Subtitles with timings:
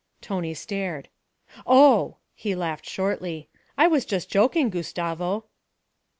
[0.19, 1.09] Tony stared.
[1.67, 3.49] 'Oh!' he laughed shortly.
[3.77, 5.45] 'I was just joking, Gustavo.'